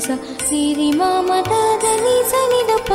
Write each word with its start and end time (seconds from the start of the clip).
ಸ 0.00 0.10
ಸಿರಿ 0.48 0.90
ಮಾಮ 0.92 1.30
ದಾದಲಿ 1.48 2.16
ಸನಿದಪ್ಪ 2.30 2.92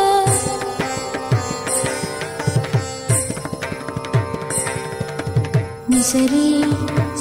ನಿಸರಿ 5.90 6.48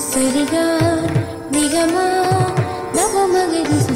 ಸರಿಗ 0.04 0.54
ನಿಗಮ 1.52 1.96
ನಗಮಗರಿ 2.96 3.78
ಸ 3.86 3.93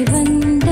வந்த 0.00 0.71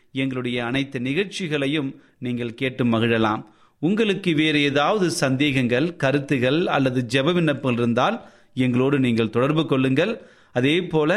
எங்களுடைய 0.11 0.57
அனைத்து 0.65 0.99
நிகழ்ச்சிகளையும் 0.99 1.89
நீங்கள் 2.19 2.57
கேட்டு 2.61 2.83
மகிழலாம். 2.85 3.41
உங்களுக்கு 3.81 4.31
வேறு 4.35 4.59
ஏதாவது 4.61 5.11
சந்தேகங்கள் 5.11 5.95
கருத்துகள் 5.95 6.59
அல்லது 6.75 7.01
ஜெப 7.13 7.33
விண்ணப்பங்கள் 7.33 7.83
இருந்தால் 7.83 8.17
எங்களோடு 8.53 8.99
நீங்கள் 8.99 9.33
தொடர்பு 9.35 9.63
கொள்ளுங்கள். 9.65 10.13
அதே 10.57 10.75
போல 10.93 11.11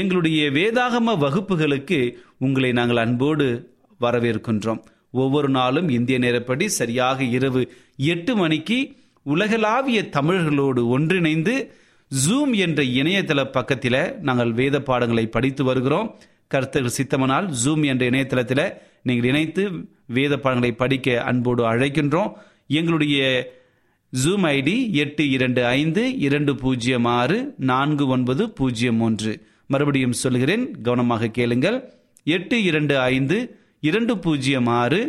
எங்களுடைய 0.00 0.50
வேதாகம 0.50 1.14
வகுப்புகளுக்கு 1.24 1.98
உங்களை 2.38 2.72
நாங்கள் 2.72 3.02
அன்போடு 3.04 3.46
வரவேற்கின்றோம். 4.00 4.82
ஒவ்வொரு 5.10 5.48
நாளும் 5.48 5.88
இந்திய 5.88 6.18
நேரப்படி 6.18 6.66
சரியாக 6.80 7.24
இரவு 7.36 7.62
எட்டு 8.12 8.36
மணிக்கு 8.36 8.78
உலகளாவிய 9.26 10.02
தமிழர்களோடு 10.16 10.82
ஒன்றிணைந்து 10.86 11.54
ஜூம் 12.10 12.52
என்ற 12.64 12.82
இணையதள 12.82 13.40
பக்கத்தில் 13.44 14.20
நாங்கள் 14.20 14.52
வேத 14.52 14.76
பாடங்களை 14.82 15.26
படித்து 15.26 15.64
வருகிறோம். 15.64 16.08
கருத்துகள் 16.52 16.96
சித்தமனால் 16.98 17.48
ஜூம் 17.62 17.84
என்ற 17.90 18.04
இணையதளத்தில் 18.10 18.66
நீங்கள் 19.08 19.28
இணைத்து 19.30 19.62
வேத 20.16 20.32
பாடங்களை 20.44 20.72
படிக்க 20.82 21.06
அன்போடு 21.30 21.62
அழைக்கின்றோம். 21.72 22.32
எங்களுடைய 22.78 23.20
ஜூம் 24.12 24.44
ஐடி 24.56 24.76
எட்டு 25.02 25.24
இரண்டு 25.36 25.62
ஐந்து 25.78 26.02
இரண்டு 26.26 26.52
பூஜ்ஜியம் 26.62 27.08
ஆறு 27.18 27.38
நான்கு 27.70 28.04
ஒன்பது 28.14 28.42
பூஜ்ஜியம் 28.58 29.00
ஒன்று. 29.00 29.32
மறுபடியும் 29.72 30.16
சொல்கிறேன் 30.22 30.64
கவனமாக 30.86 31.30
கேளுங்கள். 31.38 31.78
எட்டு 32.36 32.56
இரண்டு 32.70 32.94
ஐந்து 33.12 33.38
இரண்டு 33.88 34.14
பூஜ்ஜியம் 34.24 34.68
ஆறு 34.80 35.00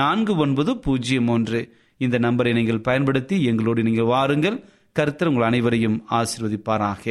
நான்கு 0.00 0.34
ஒன்பது 0.44 0.72
பூஜ்ஜியம் 0.84 1.30
ஒன்று. 1.36 1.60
இந்த 2.04 2.18
நம்பரை 2.26 2.52
நீங்கள் 2.58 2.84
பயன்படுத்தி 2.88 3.36
எங்களோடு 3.50 3.82
நீங்கள் 3.88 4.10
வாருங்கள். 4.12 4.58
கருத்தர் 4.98 5.30
உங்கள் 5.30 5.48
அனைவரையும் 5.50 5.98
ஆசிர்வதிப்பாராக. 6.10 7.04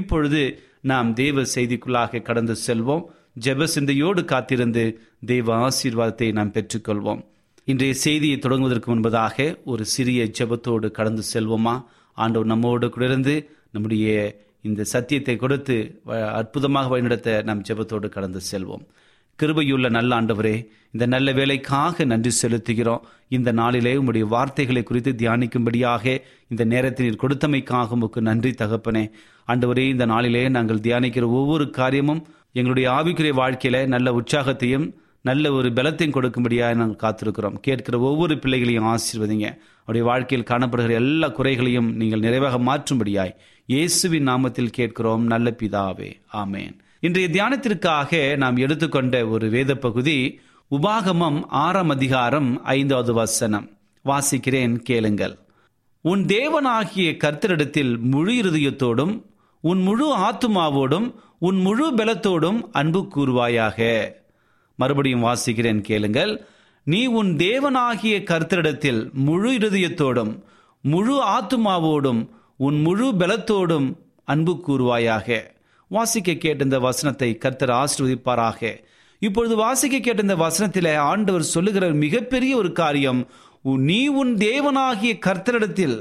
இப்பொழுது 0.00 0.42
நாம் 0.90 1.10
தேவ 1.14 1.42
செய்திக்குள்ளாக 1.54 2.22
கடந்து 2.28 2.54
செல்வோம். 2.66 3.04
ஜெப 3.40 3.64
சிந்தையோடு 3.64 4.24
காத்திருந்து 4.24 5.00
தெய்வ 5.26 5.68
ஆசீர்வாதத்தை 5.68 6.32
நாம் 6.32 6.52
பெற்றுக்கொள்வோம். 6.52 7.24
இன்றைய 7.64 7.94
செய்தியை 7.94 8.38
தொடங்குவதற்கு 8.38 8.94
முன்பதாக 8.94 9.64
ஒரு 9.64 9.84
சிறிய 9.84 10.30
ஜெபத்தோடு 10.38 10.90
கடந்து 10.90 11.22
செல்வோமா? 11.34 11.84
ஆண்டவர் 12.14 12.46
நம்மோடு 12.46 12.88
கூட 12.88 13.04
இருந்து 13.04 13.50
நம்முடைய 13.72 14.36
இந்த 14.62 14.84
சத்தியத்தை 14.84 15.36
கொடுத்து 15.36 16.00
வ- 16.06 16.32
அற்புதமாக 16.32 16.88
வழிநடத்த 16.88 17.42
நாம் 17.42 17.62
ஜெபத்தோடு 17.62 18.08
கடந்து 18.08 18.40
செல்வோம். 18.52 18.86
கிருபையுள்ள 19.42 19.90
நல்ல 19.90 20.20
ஆண்டவரே 20.20 20.66
இந்த 20.92 21.06
நல்ல 21.06 21.32
வேலைக்காக 21.32 22.04
நன்றி 22.04 22.30
செலுத்துகிறோம். 22.42 23.00
இந்த 23.28 23.52
நாளிலே 23.52 23.94
உம்முடைய 23.94 24.20
வார்த்தைகளை 24.20 24.82
குறித்து 24.82 25.12
தியானிக்கும்படியாக 25.12 26.20
இந்த 26.48 26.64
நேரத்தில் 26.64 27.06
நீர் 27.06 27.16
கொடுத்தமைக்காக 27.16 27.88
உமக்கு 27.88 28.20
நன்றி 28.20 28.50
தகப்பனே. 28.50 29.10
ஆண்டவரே 29.46 29.88
இந்த 29.88 30.04
நாளிலே 30.04 30.48
நாங்கள் 30.48 30.78
தியானிக்கிற 30.78 31.22
ஒவ்வொரு 31.22 31.70
காரியமும் 31.70 32.26
எங்களுடைய 32.52 32.90
ஆவிக்குரிய 32.90 33.32
வாழ்க்கையில 33.42 33.86
நல்ல 33.86 34.08
உற்சாகத்தையும் 34.12 34.86
நல்ல 35.20 35.52
ஒரு 35.52 35.68
பலத்தையும் 35.68 36.14
கொடுக்கும்படியாக 36.16 36.74
நாங்கள் 36.74 37.02
காத்திருக்கிறோம். 37.02 37.54
கேட்கிற 37.60 37.98
ஒவ்வொரு 37.98 38.38
பிள்ளைகளையும் 38.38 38.84
ஆசீர்வதிங்க. 38.84 39.58
அவருடைய 39.80 40.06
வாழ்க்கையில் 40.08 40.46
காணப்படுகிற 40.46 40.90
எல்லா 40.90 41.28
குறைகளையும் 41.28 41.96
நீங்கள் 41.96 42.20
நிறைவாக 42.20 42.58
மாற்றும்படியாய் 42.58 43.34
இயேசுவின் 43.66 44.28
நாமத்தில் 44.28 44.74
கேட்கிறோம். 44.78 45.24
நல்ல 45.24 45.54
பிதாவே. 45.58 46.10
ஆமேன். 46.32 46.78
இன்றைய 47.00 47.28
தியானத்திற்காக 47.28 48.36
நாம் 48.36 48.56
எடுத்துக்கொண்ட 48.56 49.26
ஒரு 49.26 49.48
வேத 49.48 49.74
பகுதி 49.74 50.40
உபாகமம் 50.70 51.42
ஆறாம் 51.48 51.88
அதிகாரம் 51.88 52.64
ஐந்தாவது 52.64 53.12
வசனம். 53.12 53.70
வாசிக்கிறேன் 54.04 54.74
கேளுங்கள். 54.76 55.38
உன் 56.00 56.24
தேவனாகிய 56.24 57.10
கர்த்தரிடத்தில் 57.24 57.98
முழு 57.98 58.32
இருதயத்தோடும் 58.32 59.22
உன் 59.62 59.82
முழு 59.82 60.06
ஆத்துமாவோடும் 60.16 61.08
உன் 61.38 61.58
முழு 61.60 61.86
பலத்தோடும் 61.94 62.60
அன்பு 62.72 63.00
கூறுவாயாக. 63.14 63.78
மறுபடியும் 64.78 65.24
வாசிக்கிறேன் 65.24 65.80
கேளுங்கள். 65.80 66.32
நீ 66.84 67.00
உன் 67.06 67.30
தேவனாகிய 67.36 68.14
கர்த்தரிடத்தில் 68.30 69.00
முழு 69.26 69.50
இருதயத்தோடும் 69.58 70.32
முழு 70.80 71.16
ஆத்துமாவோடும் 71.36 72.22
உன் 72.56 72.80
முழு 72.80 73.08
பலத்தோடும் 73.12 73.88
அன்பு 74.24 74.52
கூறுவாயாக. 74.66 75.40
வாசிக்க 75.88 76.34
கேட்ட 76.34 76.64
இந்த 76.64 76.78
வசனத்தை 76.78 77.38
கர்த்தர் 77.38 77.72
ஆசிர்வதிப்பாராக. 77.82 78.72
இப்பொழுது 79.18 79.56
வாசிக்க 79.56 79.98
கேட்ட 79.98 80.22
இந்த 80.22 80.36
வசனத்தில் 80.36 80.90
ஆண்டவர் 81.10 81.50
சொல்லுகிற 81.54 81.86
மிகப்பெரிய 82.04 82.56
ஒரு 82.56 82.72
காரியம் 82.72 83.20
நீ 83.62 84.00
உன் 84.20 84.32
தேவனாகிய 84.36 85.12
கர்த்தரிடத்தில் 85.26 85.98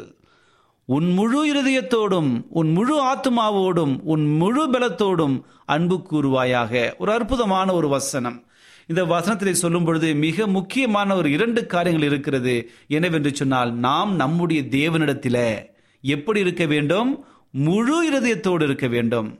உன் 0.85 1.13
முழு 1.13 1.53
இருதயத்தோடும் 1.53 2.45
உன் 2.50 2.71
முழு 2.71 3.03
ஆத்துமாவோடும் 3.05 4.00
உன் 4.01 4.38
முழு 4.38 4.69
பலத்தோடும் 4.69 5.41
அன்பு 5.65 6.07
கூறுவாயாக. 6.11 6.97
ஒரு 6.97 7.11
அற்புதமான 7.11 7.73
ஒரு 7.73 7.88
வசனம். 7.88 8.43
இந்த 8.88 9.03
வசனத்திலே 9.03 9.51
சொல்லும் 9.51 9.83
பொழுது 9.83 10.13
மிக 10.15 10.47
முக்கியமான 10.47 11.15
ஒரு 11.15 11.31
இரண்டு 11.31 11.65
காரியங்கள் 11.65 12.09
இருக்கிறது. 12.09 12.69
என்னவென்று 12.88 13.35
சொன்னால் 13.35 13.73
நாம் 13.73 14.15
நம்முடைய 14.15 14.61
தேவனிடத்தில 14.61 15.65
எப்படி 16.01 16.39
இருக்க 16.39 16.65
வேண்டும்? 16.65 17.25
முழு 17.51 18.11
இருதயத்தோடு 18.11 18.63
இருக்க 18.63 18.88
வேண்டும். 18.88 19.39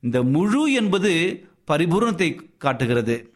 இந்த 0.00 0.22
முழு 0.22 0.72
என்பது 0.72 1.44
பரிபூரணத்தை 1.70 2.40
காட்டுகிறது. 2.58 3.32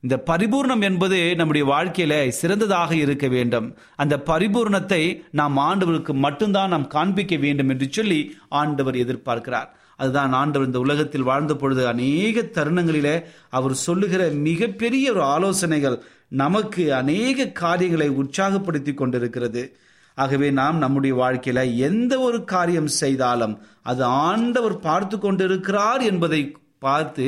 இந்த 0.00 0.22
பரிபூர்ணம் 0.26 0.82
என்பது 0.82 1.34
நம்முடைய 1.36 1.64
வாழ்க்கையில 1.72 2.28
சிறந்ததாக 2.28 2.94
இருக்க 2.94 3.28
வேண்டும். 3.28 3.76
அந்த 3.96 4.22
பரிபூர்ணத்தை 4.26 5.22
நாம் 5.30 5.56
ஆண்டவருக்கு 5.56 6.12
மட்டும்தான் 6.12 6.68
நாம் 6.68 6.86
காண்பிக்க 6.86 7.36
வேண்டும் 7.36 7.68
என்று 7.68 7.86
சொல்லி 7.90 8.20
ஆண்டவர் 8.48 8.94
எதிர்பார்க்கிறார். 8.94 9.68
அதுதான் 9.96 10.32
ஆண்டவர் 10.32 10.66
இந்த 10.66 10.78
உலகத்தில் 10.78 11.22
வாழ்ந்த 11.22 11.56
பொழுது 11.56 11.86
அநேக 11.86 12.40
தருணங்களிலே 12.40 13.24
அவர் 13.50 13.74
சொல்லுகிற 13.86 14.28
மிகப்பெரிய 14.28 15.10
ஒரு 15.10 15.22
ஆலோசனைகள் 15.22 16.02
நமக்கு 16.28 16.94
அநேக 16.94 17.48
காரியங்களை 17.62 18.08
உற்சாகப்படுத்தி 18.10 18.94
கொண்டிருக்கிறது. 18.94 19.76
ஆகவே 20.14 20.50
நாம் 20.50 20.78
நம்முடைய 20.78 21.16
வாழ்க்கையில 21.16 21.76
எந்த 21.76 22.20
ஒரு 22.20 22.44
காரியம் 22.44 22.90
செய்தாலும் 23.02 23.54
அது 23.82 24.04
ஆண்டவர் 24.04 24.78
பார்த்து 24.78 25.18
கொண்டிருக்கிறார் 25.18 26.02
என்பதை 26.02 26.40
பார்த்து 26.78 27.26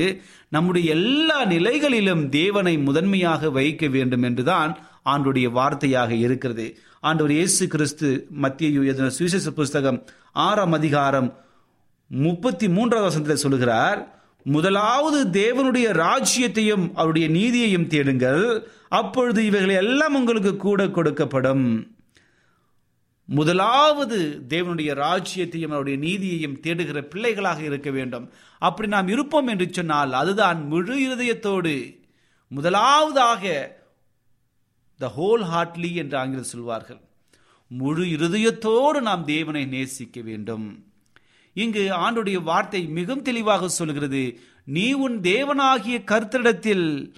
நம்முடைய 0.49 0.91
எல்லா 0.95 1.45
நிலைகளிலும் 1.45 2.29
தேவனை 2.29 2.79
முதன்மையாக 2.79 3.51
வைக்க 3.51 3.87
வேண்டும் 3.87 4.23
என்றுதான் 4.23 4.73
ஆண்டுடைய 5.05 5.47
வார்த்தையாக 5.59 6.11
இருக்கிறது. 6.11 6.79
ஆண்டவர் 7.01 7.33
இயேசு 7.33 7.67
கிறிஸ்து 7.67 8.27
மத்திய 8.31 8.81
எழுதின 8.81 9.09
சுவிசேஷ 9.09 9.51
புஸ்தகம் 9.51 9.99
ஆறாம் 10.33 10.73
அதிகாரம் 10.73 11.29
முப்பத்தி 12.09 12.69
மூன்றாவது 12.69 13.09
வசனத்தில் 13.09 13.45
சொல்கிறார் 13.45 14.01
முதலாவது 14.45 15.19
தேவனுடைய 15.41 15.87
ராஜ்யத்தையும் 16.05 16.85
அவருடைய 16.95 17.29
நீதியையும் 17.29 17.87
தேடுங்கள் 17.87 18.69
அப்பொழுது 18.89 19.47
இவைகளை 19.47 19.75
எல்லாம் 19.75 20.15
உங்களுக்கு 20.15 20.57
கூட 20.57 20.87
கொடுக்கப்படும். 20.87 21.67
முதலாவது 23.31 24.19
தேவனுடைய 24.49 24.91
ராஜ்யத்தையும் 25.01 25.73
அவருடைய 25.75 25.99
நீதியையும் 25.99 26.57
தேடுகிற 26.61 27.01
பிள்ளைகளாக 27.03 27.63
இருக்க 27.63 27.91
வேண்டும். 27.91 28.33
அப்படி 28.59 28.89
நாம் 28.89 29.09
இருப்போம் 29.09 29.47
என்று 29.47 29.67
சொன்னால் 29.73 30.13
அதுதான் 30.13 30.67
முழு 30.67 30.97
இருதயத்தோடு. 31.09 31.75
முதலாவதாக 32.49 33.53
த 34.99 35.13
ஹோல் 35.19 35.45
ஹார்ட்லி 35.53 35.95
என்று 35.95 36.19
ஆங்கிலம் 36.19 36.45
சொல்வார்கள். 36.45 37.01
முழு 37.69 38.05
இருதயத்தோடு 38.05 39.01
நாம் 39.01 39.25
தேவனை 39.25 39.65
நேசிக்க 39.65 40.21
வேண்டும். 40.21 40.85
இங்கு 41.53 41.81
ஆண்டுடைய 41.81 42.43
வார்த்தை 42.43 42.87
மிகவும் 42.87 43.23
தெளிவாக 43.23 43.69
சொல்கிறது. 43.69 44.41
நீ 44.65 44.93
உன் 44.93 45.21
தேவனாகிய 45.21 45.97
கருத்திடத்தில் 46.05 47.15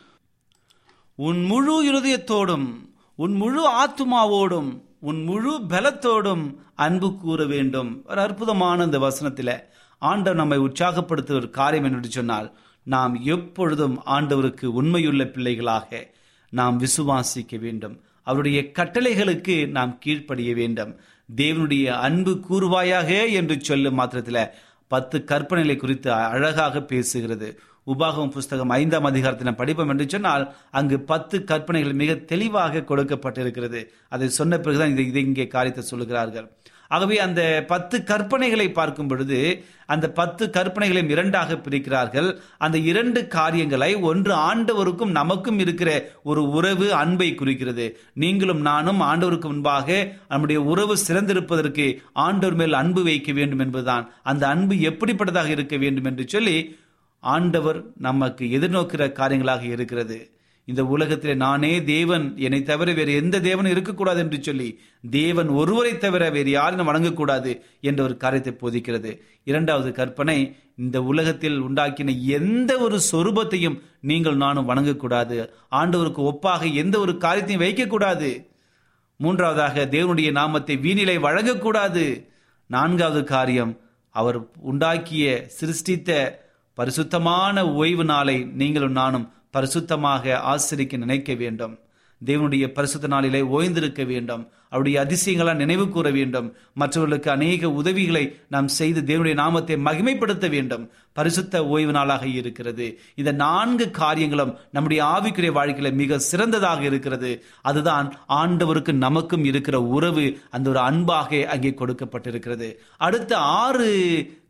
உன் 1.15 1.45
முழு 1.45 1.75
இருதயத்தோடும் 1.93 2.69
உன் 3.15 3.33
முழு 3.33 3.63
ஆத்துமாவோடும் 3.81 4.71
உன் 5.05 5.23
முழு 5.23 5.53
பலத்தோடும் 5.69 6.43
அன்பு 6.75 7.09
கூற 7.17 7.45
வேண்டும். 7.47 8.03
ஒரு 8.09 8.21
அற்புதமான 8.21 8.85
இந்த 8.85 8.99
வசனத்தில் 8.99 9.55
ஆண்டவர் 9.99 10.35
நம்மை 10.35 10.59
உற்சாகப்படுத்துகிற 10.59 11.33
ஒரு 11.33 11.51
காரியம் 11.51 11.85
என்று 11.85 12.11
சொன்னால் 12.11 12.49
நாம் 12.85 13.15
எப்பொழுதும் 13.25 13.97
ஆண்டவருக்கு 14.07 14.67
உண்மையுள்ள 14.67 15.25
பிள்ளைகளாக 15.25 16.11
நாம் 16.51 16.81
விசுவாசிக்க 16.81 17.59
வேண்டும். 17.59 18.01
அவருடைய 18.23 18.71
கட்டளைகளுக்கு 18.79 19.69
நாம் 19.69 19.99
கீழ்ப்படிய 19.99 20.55
வேண்டும். 20.55 20.93
தேவனுடைய 21.37 21.85
அன்பு 21.85 22.33
கூறுவாயாக 22.49 23.33
என்று 23.33 23.61
சொல்லும் 23.61 23.95
மாத்திரத்தில் 23.95 24.51
பத்து 24.89 25.25
கற்பனைகளை 25.27 25.77
குறித்து 25.77 26.13
அழகாக 26.13 26.85
பேசுகிறது. 26.93 27.51
உபாகம் 27.87 28.33
புஸ்தகம் 28.35 28.69
ஐந்தாம் 28.69 29.09
அதிகாரத்தின 29.11 29.55
படிப்போம் 29.57 29.89
என்று 29.89 30.07
சொன்னால் 30.09 30.45
அங்கு 30.71 31.01
பத்து 31.01 31.45
கற்பனைகள் 31.45 32.01
மிக 32.03 32.15
தெளிவாக 32.15 32.85
கொடுக்கப்பட்டிருக்கிறது. 32.91 33.83
அதை 34.09 34.29
சொன்ன 34.29 34.59
பிறகுதான் 34.59 34.91
இதை 34.91 35.07
இதை 35.07 35.25
இங்கே 35.25 35.47
காரியத்தை 35.47 35.85
சொல்லுகிறார்கள். 35.91 36.49
ஆகவே 36.89 37.19
அந்த 37.19 37.65
பத்து 37.69 37.97
கற்பனைகளை 38.09 38.73
பார்க்கும் 38.73 39.09
பொழுது 39.09 39.65
அந்த 39.87 40.07
பத்து 40.11 40.51
கற்பனைகளையும் 40.57 41.09
இரண்டாக 41.09 41.55
பிரிக்கிறார்கள். 41.55 42.29
அந்த 42.59 42.79
இரண்டு 42.91 43.21
காரியங்களை 43.27 43.95
ஒன்று 44.11 44.35
ஆண்டவருக்கும் 44.51 45.15
நமக்கும் 45.19 45.59
இருக்கிற 45.59 45.91
ஒரு 46.23 46.43
உறவு 46.51 46.87
அன்பை 46.95 47.29
குறிக்கிறது. 47.35 47.87
நீங்களும் 48.15 48.61
நானும் 48.61 49.01
ஆண்டவருக்கு 49.01 49.43
முன்பாக 49.43 50.15
நம்முடைய 50.29 50.63
உறவு 50.63 50.97
சிறந்திருப்பதற்கு 51.09 51.87
ஆண்டவர் 52.27 52.55
மேல் 52.55 52.73
அன்பு 52.73 53.03
வைக்க 53.03 53.33
வேண்டும் 53.33 53.59
என்பதுதான். 53.59 54.13
அந்த 54.23 54.49
அன்பு 54.49 54.77
எப்படிப்பட்டதாக 54.91 55.49
இருக்க 55.49 55.77
வேண்டும் 55.77 56.05
என்று 56.05 56.27
சொல்லி 56.29 56.57
ஆண்டவர் 57.23 57.83
நமக்கு 57.99 58.45
எதிர்நோக்கிற 58.45 59.03
காரியங்களாக 59.13 59.63
இருக்கிறது. 59.63 60.19
இந்த 60.65 60.85
உலகத்திலே 60.85 61.35
நானே 61.35 61.71
தேவன் 61.85 62.37
என்னை 62.37 62.63
தவிர 62.63 62.93
வேறு 62.93 63.13
எந்த 63.15 63.41
தேவனும் 63.41 63.75
இருக்கக்கூடாது 63.75 64.19
என்று 64.19 64.43
சொல்லி 64.43 64.81
தேவன் 65.11 65.49
ஒருவரை 65.49 65.99
தவிர 65.99 66.31
வேறு 66.31 66.51
யாரும் 66.51 66.89
வணங்கக்கூடாது 66.89 67.53
என்ற 67.81 68.03
ஒரு 68.03 68.17
காரியத்தை 68.17 68.53
போதிக்கிறது. 68.61 69.13
இரண்டாவது 69.45 69.93
கற்பனை 69.93 70.57
இந்த 70.77 71.03
உலகத்தில் 71.03 71.59
உண்டாக்கின 71.63 72.15
எந்த 72.27 72.79
ஒரு 72.79 72.99
சொரூபத்தையும் 73.13 73.81
நீங்கள் 74.01 74.37
நானும் 74.37 74.69
வணங்கக்கூடாது. 74.69 75.39
ஆண்டவருக்கு 75.71 76.23
ஒப்பாக 76.31 76.73
எந்த 76.75 76.99
ஒரு 76.99 77.17
காரியத்தையும் 77.17 77.65
வைக்கக்கூடாது. 77.67 78.31
மூன்றாவதாக 79.17 79.85
தேவனுடைய 79.91 80.31
நாமத்தை 80.31 80.77
வீணிலை 80.77 81.17
வழங்கக்கூடாது. 81.29 82.27
நான்காவது 82.67 83.25
காரியம் 83.25 83.81
அவர் 84.15 84.39
உண்டாக்கிய 84.73 85.47
சிருஷ்டித்த 85.47 86.11
பரிசுத்தமான 86.75 87.73
ஓய்வு 87.73 88.05
நாளை 88.05 88.45
நீங்களும் 88.45 88.93
நானும் 88.93 89.33
பரிசுத்தமாக 89.53 90.35
ஆசிரிக்க 90.35 90.97
நினைக்க 90.97 91.35
வேண்டும். 91.35 91.79
தேவனுடைய 92.25 92.69
பரிசுத்த 92.69 93.07
நாளிலே 93.07 93.41
ஓய்ந்திருக்க 93.41 94.07
வேண்டும். 94.07 94.51
அவருடைய 94.73 94.97
அதிசயங்களால் 95.05 95.63
நினைவு 95.63 95.87
கூற 95.89 96.11
வேண்டும். 96.11 96.49
மற்றவர்களுக்கு 96.75 97.31
அநேக 97.37 97.71
உதவிகளை 97.81 98.25
நாம் 98.49 98.69
செய்து 98.79 99.01
தேவனுடைய 99.11 99.37
நாமத்தை 99.43 99.77
மகிமைப்படுத்த 99.89 100.49
வேண்டும். 100.57 100.85
பரிசுத்த 101.13 101.65
ஓய்வு 101.67 101.93
நாளாக 101.93 102.25
இருக்கிறது. 102.41 102.87
இந்த 103.15 103.31
நான்கு 103.45 103.87
காரியங்களும் 104.03 104.53
நம்முடைய 104.73 105.01
ஆவிக்குரிய 105.15 105.53
வாழ்க்கையில 105.59 105.91
மிக 106.03 106.19
சிறந்ததாக 106.31 106.83
இருக்கிறது. 106.83 107.33
அதுதான் 107.63 108.07
ஆண்டவருக்கு 108.41 108.93
நமக்கும் 109.07 109.45
இருக்கிற 109.45 109.79
உறவு. 109.97 110.27
அந்த 110.51 110.71
ஒரு 110.71 110.81
அன்பாக 110.89 111.43
அங்கே 111.55 111.73
கொடுக்கப்பட்டிருக்கிறது. 111.81 112.71
அடுத்த 112.99 113.33
ஆறு 113.63 113.91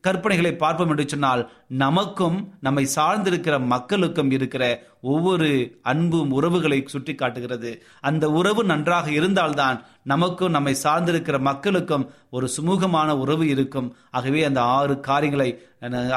கற்பனைகளை 0.07 0.50
பார்ப்போம் 0.57 0.91
என்று 0.93 1.05
சொன்னால் 1.09 1.43
நமக்கும் 1.83 2.38
நம்மை 2.61 2.85
சார்ந்திருக்கிற 2.95 3.57
மக்களுக்கும் 3.67 4.31
இருக்கிற 4.31 4.64
ஒவ்வொரு 5.02 5.50
அன்பும் 5.83 6.31
உறவுகளை 6.31 6.79
சுட்டி 6.87 7.14
காட்டுகிறது 7.14 7.71
அந்த 8.00 8.25
உறவு 8.31 8.62
நன்றாக 8.64 9.07
இருந்தால்தான் 9.11 9.79
நமக்கும் 10.02 10.50
நம்மை 10.50 10.76
சார்ந்திருக்கிற 10.82 11.40
மக்களுக்கும் 11.40 12.11
ஒரு 12.30 12.49
சுமூகமான 12.56 13.11
உறவு 13.11 13.49
இருக்கும். 13.49 13.97
ஆகவே 14.11 14.44
அந்த 14.44 14.62
ஆறு 14.62 15.00
காரியங்களை 15.00 15.62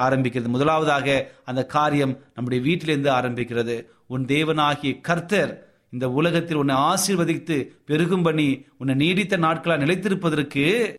ஆரம்பிக்கிறது. 0.05 0.47
முதலாவதாக 0.47 1.31
அந்த 1.45 1.65
காரியம் 1.65 2.17
நம்முடைய 2.35 2.63
வீட்டிலிருந்து 2.63 3.11
ஆரம்பிக்கிறது. 3.11 3.85
உன் 4.07 4.25
தேவனாகிய 4.25 5.01
கர்த்தர் 5.01 5.73
இந்த 5.89 6.09
உலகத்தில் 6.09 6.57
உன்னை 6.57 6.75
ஆசீர்வதித்து 6.75 7.57
பெருகும் 7.85 8.23
பண்ணி 8.23 8.65
உன்னை 8.77 8.95
நீடித்த 8.95 9.37
நாட்களாக 9.37 9.85
நிலைத்திருப்பதற்கு 9.85 10.95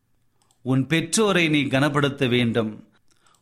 உன் 0.63 0.87
பெற்றோரை 0.87 1.49
நீ 1.49 1.63
கனப்படுத்த 1.63 2.27
வேண்டும். 2.27 2.85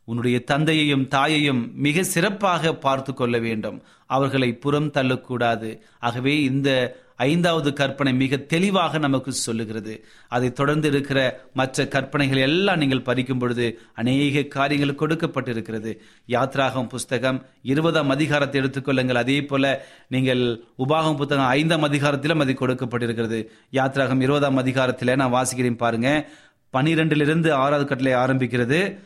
உன்னுடைய 0.04 0.44
தந்தையையும் 0.44 1.08
தாயையும் 1.08 1.72
மிக 1.74 2.02
சிறப்பாக 2.02 2.74
பார்த்து 2.74 3.14
கொள்ள 3.14 3.38
வேண்டும். 3.38 3.82
அவர்களை 4.06 4.54
புறம் 4.54 4.90
தள்ளக்கூடாது. 4.92 5.80
ஆகவே 5.98 6.42
இந்த 6.42 6.68
ஐந்தாவது 7.16 7.73
கற்பனை 7.73 8.12
மிக 8.14 8.37
தெளிவாக 8.37 8.99
நமக்கு 8.99 9.33
சொல்லுகிறது. 9.33 10.04
அதை 10.28 10.52
தொடர்ந்து 10.52 10.88
இருக்கிற 10.88 11.49
மற்ற 11.52 11.87
கற்பனைகள் 11.88 12.38
எல்லாம் 12.38 12.78
நீங்கள் 12.78 13.02
பறிக்கும் 13.02 13.38
பொழுது 13.38 13.78
அநேக 13.94 14.42
காரியங்கள் 14.42 15.00
கொடுக்கப்பட்டிருக்கிறது. 15.02 15.98
யாத்ராகம் 16.29 16.88
புஸ்தகம் 16.88 17.46
இருபதாம் 17.62 18.11
அதிகாரத்தை 18.11 18.61
எடுத்துக்கொள்ளுங்கள் 18.61 19.22
அதே 19.24 19.44
போல 19.44 19.87
நீங்கள் 20.09 20.64
உபாகம் 20.79 21.16
புத்தகம் 21.16 21.46
ஐந்தாம் 21.46 21.83
அதிகாரத்திலும் 21.83 22.40
அது 22.40 22.57
கொடுக்கப்பட்டிருக்கிறது. 22.61 23.46
யாத்ராகம் 23.72 24.20
இருபதாம் 24.20 24.57
அதிகாரத்தில் 24.57 25.16
நான் 25.16 25.33
வாசிக்கிறேன் 25.33 25.77
பாருங்க. 25.77 26.29
பனிரெண்டிலிருந்து 26.72 27.50
ஆறாவது 27.50 27.87
கட்டளை 27.87 28.12
ஆரம்பிக்கிறது. 28.12 28.98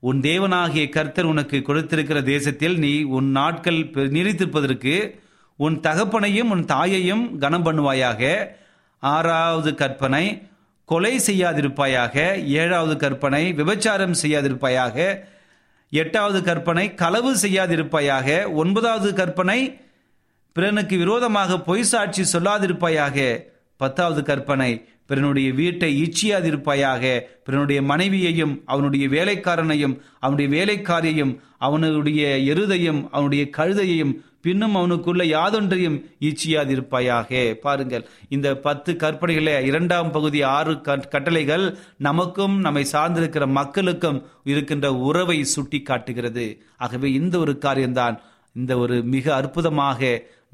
உன் 0.00 0.20
தேவனாகிய 0.20 0.88
கர்த்தர் 0.88 1.24
உனக்கு 1.24 1.62
கொடுத்திருக்கிற 1.62 2.22
தேசத்தில் 2.22 2.78
நீ 2.78 3.02
உன் 3.02 3.30
நாட்கள் 3.30 3.80
நீடித்திருப்பதற்கு 4.16 4.94
உன் 5.64 5.76
தகப்பனையும் 5.80 6.50
உன் 6.54 6.64
தாயையும் 6.64 7.24
கனம் 7.38 7.64
பண்ணுவாயாக. 7.66 8.22
ஆறாவது 9.02 9.70
கற்பனை 9.74 10.24
கொலை 10.88 11.12
செய்யாதிருப்பாயாக. 11.26 12.16
ஏழாவது 12.60 12.94
கற்பனை 12.96 13.42
விபச்சாரம் 13.52 14.14
செய்யாதிருப்பாயாக. 14.22 14.96
எட்டாவது 15.92 16.38
கற்பனை 16.42 16.86
களவு 16.94 17.32
செய்யாதிருப்பாயாக. 17.42 18.28
ஒன்பதாவது 18.52 19.10
கற்பனை 19.14 19.58
பிறனுக்கு 20.56 20.96
விரோதமாக 20.98 21.58
பொய் 21.68 21.88
சாட்சி 21.92 22.22
சொல்லாதிருப்பாயாக. 22.32 23.18
பத்தாவது 23.80 24.22
கற்பனை 24.22 24.70
பிறனுடைய 25.08 25.48
வீட்டை 25.54 25.90
இச்சியாதிருப்பாயாக. 26.04 27.04
பிறனுடைய 27.46 27.80
மனைவியையும் 27.82 28.54
அவனுடைய 28.66 29.04
வேலைக்காரனையும் 29.16 29.94
அவனுடைய 30.24 30.48
வேலைக்காரியையும் 30.56 31.32
அவனுடைய 31.58 32.22
எருதையும் 32.52 33.00
அவனுடைய 33.10 33.44
கழுதையையும் 33.56 34.12
பின்னும் 34.44 34.76
அவனுக்குள்ள 34.76 35.22
யாதொன்றையும் 35.34 35.98
ஈச்சியாதிருப்பாயாக. 36.28 37.30
பாருங்கள் 37.64 38.04
இந்த 38.28 38.48
பத்து 38.66 38.90
கற்பனைகளே 39.02 39.54
இரண்டாம் 39.70 40.10
பகுதி 40.16 40.42
ஆறு 40.56 40.74
கட்டளைகள் 41.14 41.66
நமக்கும் 42.08 42.56
நம்மை 42.60 42.84
சார்ந்திருக்கிற 42.92 43.46
மக்களுக்கும் 43.60 44.18
இருக்கின்ற 44.52 44.88
உறவை 45.08 45.38
சுட்டி 45.54 45.80
காட்டுகிறது 45.82 46.46
ஆகவே 46.76 47.10
இந்த 47.20 47.38
ஒரு 47.38 47.54
காரியம்தான் 47.66 48.18
இந்த 48.56 48.72
ஒரு 48.84 48.96
மிக 49.14 49.26
அற்புதமாக 49.34 50.00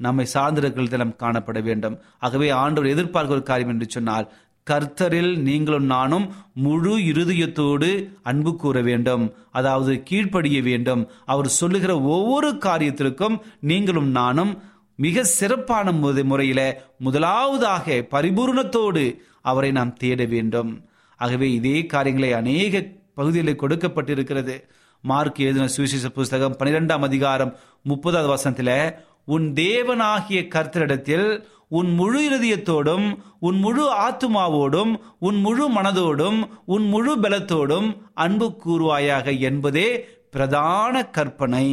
நம்மை 0.05 0.25
சார்ந்திருக்கிறது 0.33 0.93
தினம் 0.93 1.15
காணப்பட 1.19 1.59
வேண்டும். 1.67 1.95
ஆகவே 2.25 2.47
ஆண்டவர் 2.63 2.91
எதிர்பார்க்கிற 2.91 3.35
ஒரு 3.37 3.43
காரியம் 3.43 3.71
என்று 3.73 3.87
சொன்னால் 3.89 4.27
கர்த்தரில் 4.69 5.37
நீங்களும் 5.37 5.85
நானும் 5.85 6.33
முழு 6.53 6.97
இருதயத்தோடு 6.97 7.89
அன்பு 8.23 8.55
கூற 8.55 8.81
வேண்டும். 8.81 9.33
அதாவது 9.51 10.03
கீழ்ப்படிய 10.03 10.61
வேண்டும். 10.61 11.09
அவர் 11.25 11.47
சொல்லுகிற 11.47 12.01
ஒவ்வொரு 12.01 12.49
காரியத்திற்கும் 12.51 13.39
நீங்களும் 13.59 14.09
நானும் 14.09 14.61
மிக 14.95 15.23
சிறப்பான 15.23 15.91
முறையில 15.91 16.89
முதலாவதாக 16.99 18.05
பரிபூர்ணத்தோடு 18.11 19.17
அவரை 19.41 19.71
நாம் 19.71 19.93
தேட 19.93 20.25
வேண்டும். 20.25 20.85
ஆகவே 21.17 21.53
இதே 21.53 21.85
காரியங்களை 21.85 22.33
அநேக 22.33 22.83
பகுதிகளில் 23.15 23.61
கொடுக்கப்பட்டிருக்கிறது. 23.61 24.55
மார்க் 25.01 25.39
எழுதின 25.39 25.67
சுவிசேஷ 25.67 26.09
புஸ்தகம் 26.09 26.55
பன்னிரெண்டாம் 26.59 26.99
அதிகாரம் 26.99 27.55
முப்பதாவது 27.89 28.27
வசனத்தில் 28.27 28.93
உன் 29.25 29.53
தேவனாகிய 29.53 30.41
கர்த்தரிடத்தில் 30.55 31.43
உன் 31.67 31.93
முழு 31.93 32.19
இருதயத்தோடும் 32.29 33.17
உன் 33.39 33.59
முழு 33.59 33.93
ஆத்துமாவோடும் 33.93 34.95
உன் 35.19 35.39
முழு 35.39 35.71
மனதோடும் 35.71 36.49
உன் 36.65 36.87
முழு 36.87 37.17
பலத்தோடும் 37.17 37.97
அன்பு 38.13 38.55
கூறுவாயாக 38.65 39.39
என்பதே 39.39 40.07
பிரதான 40.31 41.09
கற்பனை. 41.09 41.67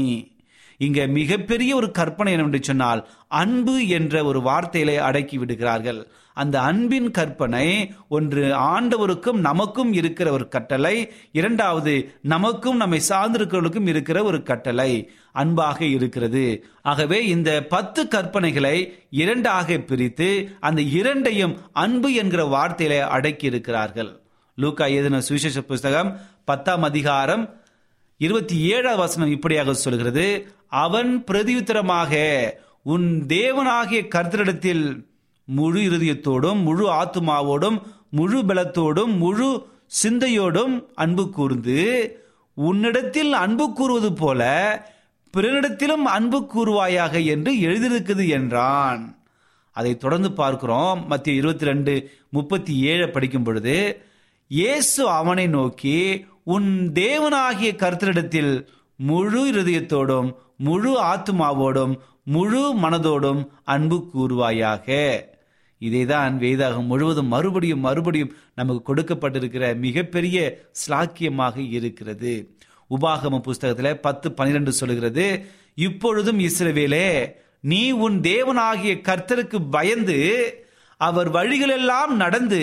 இங்க 0.78 1.06
மிகப்பெரிய 1.06 1.76
ஒரு 1.76 1.90
கற்பனை 1.90 2.32
என்னவென்று 2.32 2.64
சொன்னால் 2.64 3.08
அன்பு 3.28 3.86
என்ற 3.88 4.24
ஒரு 4.24 4.40
வார்த்தையிலே 4.40 4.96
அடக்கி 4.96 5.38
விடுகிறார்கள். 5.38 6.08
அந்த 6.34 6.56
அன்பின் 6.60 7.10
கற்பனை 7.10 7.66
ஒன்று 8.08 8.44
ஆண்டவருக்கும் 8.70 9.40
நமக்கும் 9.48 9.92
இருக்கிற 9.92 10.30
ஒரு 10.30 10.48
கட்டளை. 10.48 10.94
இரண்டாவது 11.32 11.94
நமக்கும் 12.22 12.76
நம்மை 12.76 13.00
சார்ந்திருக்கிறவர்களுக்கும் 13.08 13.88
இருக்கிற 13.88 14.22
ஒரு 14.22 14.42
கட்டளை 14.42 14.90
அன்பாக 15.32 15.84
இருக்கிறது. 15.84 16.44
ஆகவே 16.82 17.18
இந்த 17.26 17.50
பத்து 17.74 18.04
கற்பனைகளை 18.04 18.76
இரண்டாக 19.10 19.78
பிரித்து 19.78 20.30
அந்த 20.60 20.80
இரண்டையும் 21.00 21.56
அன்பு 21.72 22.12
என்கிற 22.14 22.44
வார்த்தையில 22.56 23.00
அடக்கி 23.16 23.46
இருக்கிறார்கள். 23.46 24.12
லூக்கா 24.54 24.86
எழுதின 24.86 25.20
சுவிசேஷ 25.20 25.60
புஸ்தகம் 25.60 26.10
பத்தாம் 26.44 26.82
அதிகாரம் 26.82 27.44
இருபத்தி 28.16 28.56
ஏழாவது 28.74 28.96
வசனம் 28.96 29.30
இப்படியாக 29.30 29.72
சொல்கிறது. 29.74 30.26
அவன் 30.68 31.24
பிரதியுத்தரமாக 31.30 32.12
உன் 32.82 33.24
தேவனாகிய 33.28 34.00
கர்த்தரிடத்தில் 34.14 34.84
முழு 35.44 35.80
இருதயத்தோடும் 35.80 36.62
முழு 36.62 36.90
ஆத்துமாவோடும் 36.90 37.82
முழு 38.10 38.42
பலத்தோடும் 38.42 39.16
முழு 39.16 39.66
சிந்தையோடும் 40.02 40.84
அன்பு 40.94 41.30
கூர்ந்து 41.30 41.80
உன்னிடத்தில் 42.54 43.32
அன்பு 43.32 43.72
கூறுவது 43.72 44.12
போல 44.12 44.42
பிறனிடத்திலும் 45.34 46.04
அன்பு 46.16 46.48
கூறுவாயாக 46.54 47.26
என்று 47.26 47.52
எழுதியிருக்குது 47.54 48.28
என்றான். 48.28 49.18
அதை 49.70 49.96
தொடர்ந்து 49.96 50.32
பார்க்கிறோம். 50.32 51.06
மத்திய 51.06 51.36
இருபத்தி 51.36 51.64
ரெண்டு 51.64 52.10
முப்பத்தி 52.28 52.80
ஏழை 52.80 53.06
படிக்கும் 53.06 53.42
பொழுது 53.42 54.04
இயேசு 54.46 55.08
அவனை 55.08 55.46
நோக்கி 55.46 56.26
உன் 56.42 56.90
தேவனாகிய 56.94 57.70
கருத்தரிடத்தில் 57.76 58.66
முழு 58.96 59.52
இருதயத்தோடும் 59.52 60.34
முழு 60.56 61.02
ஆத்மாவோடும் 61.02 61.96
முழு 62.24 62.74
மனதோடும் 62.74 63.48
அன்பு 63.64 64.10
கூறுவாயாக. 64.14 64.88
இதைதான் 65.88 66.34
வேதாகம் 66.44 66.90
முழுவதும் 66.92 67.32
மறுபடியும் 67.34 67.84
மறுபடியும் 67.86 68.34
நமக்கு 68.58 68.82
கொடுக்கப்பட்டிருக்கிற 68.88 69.64
மிகப்பெரிய 69.84 70.38
ஸ்லாக்கியமாக 70.80 71.56
இருக்கிறது. 71.78 72.34
உபாகம 72.90 73.40
புஸ்தகத்தில் 73.46 74.00
பத்து 74.06 74.26
பனிரெண்டு 74.38 74.72
சொல்லுகிறது 74.72 75.26
இப்பொழுதும் 75.86 76.40
இஸ்ரவேலே 76.48 77.06
நீ 77.70 77.82
உன் 78.04 78.16
தேவனாகிய 78.30 78.94
கர்த்தருக்கு 79.08 79.58
பயந்து 79.70 80.18
அவர் 81.00 81.28
வழிகளெல்லாம் 81.30 82.12
நடந்து 82.16 82.60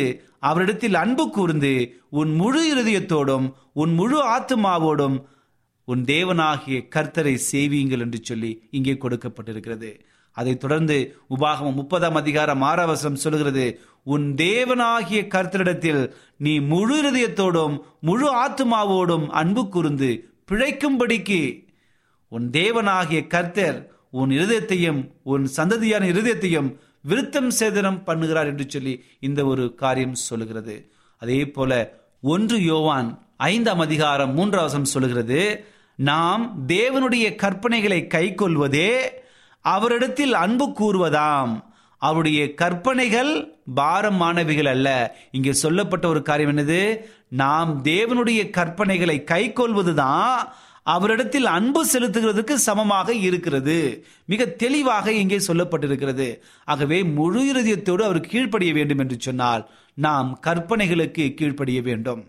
அவரிடத்தில் 0.49 0.97
அன்பு 1.01 1.25
கூர்ந்து 1.29 1.73
உன் 2.19 2.31
முழு 2.35 2.61
இருதயத்தோடும் 2.71 3.47
உன் 3.81 3.93
முழு 3.93 4.19
ஆத்மாவோடும் 4.35 5.17
உன் 5.87 6.03
தேவனாகிய 6.03 6.77
கர்த்தரை 6.95 7.35
சேவியுங்கள் 7.51 8.03
என்று 8.05 8.19
சொல்லி 8.21 8.51
இங்கே 8.71 8.93
கொடுக்கப்பட்டிருக்கிறது. 8.93 9.91
அதைத் 10.31 10.59
தொடர்ந்து 10.59 10.97
உபாகமம் 11.29 11.73
முப்பதாம் 11.73 12.15
அதிகாரம் 12.15 12.61
ஆறாவசம் 12.61 13.13
சொல்கிறது 13.13 13.65
உன் 14.03 14.33
தேவனாகிய 14.35 15.21
கர்த்தரிடத்தில் 15.27 16.11
நீ 16.37 16.59
முழு 16.59 16.95
இருதயத்தோடும் 17.01 17.79
முழு 17.99 18.47
ஆத்துமாவோடும் 18.47 19.27
அன்பு 19.27 19.69
கூர்ந்து 19.69 20.33
பிழைக்கும்படிக்கு 20.51 21.67
உன் 22.27 22.49
தேவனாகிய 22.49 23.27
கர்த்தர் 23.27 23.91
உன் 24.11 24.29
இருதயத்தையும் 24.29 25.11
உன் 25.23 25.49
சந்ததியான 25.57 26.03
இருதயத்தையும் 26.13 26.69
விருத்தம் 27.09 27.51
சேதனம் 27.59 28.01
பண்ணுகிறார் 28.05 28.45
என்று 28.45 28.65
சொல்லி 28.67 29.03
இந்த 29.19 29.45
ஒரு 29.45 29.75
காரியம் 29.75 30.13
சொல்லுகிறது. 30.13 30.91
அதே 31.17 31.45
போல 31.45 31.71
ஒன்று 32.21 32.63
யோவான் 32.63 33.09
ஐந்தாம் 33.37 33.79
அதிகாரம் 33.79 34.37
மூன்றாவசம் 34.37 34.91
சொல்லுகிறது 34.93 35.65
நாம் 35.95 36.63
தேவனுடைய 36.67 37.25
கற்பனைகளை 37.35 37.99
கைக்கொள்வதே 38.07 39.19
அவரிடத்தில் 39.61 40.33
அன்பு 40.33 40.69
கூறுவதாம். 40.69 41.63
அவருடைய 41.97 42.53
கற்பனைகள் 42.53 43.53
பாரமானவைகள் 43.75 44.67
அல்ல. 44.67 45.17
இங்கே 45.31 45.53
சொல்லப்பட்ட 45.53 46.07
ஒரு 46.07 46.21
காரியம் 46.21 46.57
என்னது? 46.57 46.97
நாம் 47.27 47.83
தேவனுடைய 47.83 48.49
கற்பனைகளை 48.57 49.17
கைக்கொள்வதுதான் 49.23 50.35
அவரிடத்தில் 50.83 51.45
அன்பு 51.45 51.85
செலுத்துகிறதுக்கு 51.85 52.53
சமமாக 52.53 53.13
இருக்கிறது. 53.13 54.05
மிக 54.25 54.45
தெளிவாக 54.45 55.11
இங்கே 55.11 55.37
சொல்லப்பட்டிருக்கிறது. 55.37 56.37
ஆகவே 56.65 57.03
முழு 57.03 57.53
இறுதியத்தோடு 57.53 58.01
அவர் 58.01 58.19
கீழ்ப்படிய 58.19 58.73
வேண்டும் 58.73 58.97
என்று 58.97 59.15
சொன்னால் 59.19 59.69
நாம் 59.93 60.39
கற்பனைகளுக்கு 60.47 61.33
கீழ்ப்படிய 61.33 61.81
வேண்டும். 61.81 62.27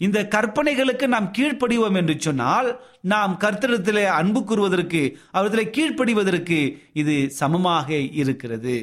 இந்த 0.00 0.26
கற்பனைகளுக்கு 0.26 1.06
நாம் 1.06 1.30
கீழ்ப்படிவோம் 1.30 1.96
என்று 1.96 2.20
சொன்னால் 2.20 2.68
நாம் 3.00 3.36
கர்த்தரிடத்திலே 3.40 4.04
அன்பு 4.04 4.44
கூறுவதற்கு 4.44 5.18
அவரிடத்திலே 5.32 5.70
கீழ்ப்படிவதற்கு 5.70 6.58
இது 6.92 7.30
சமமாக 7.30 7.88
இருக்கிறது. 8.12 8.76